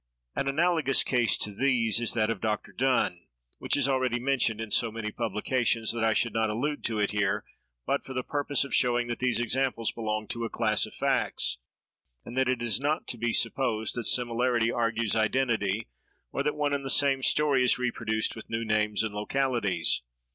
[0.35, 2.71] An analogous case to these is that of Dr.
[2.71, 7.11] Donne,—which is already mentioned in so many publications, that I should not allude to it
[7.11, 7.45] here
[7.85, 11.59] but for the purpose of showing that these examples belong to a class of facts,
[12.25, 15.85] and that it is not to be supposed that similarity argues identity,
[16.31, 20.01] or that one and the same story is reproduced with new names and localities.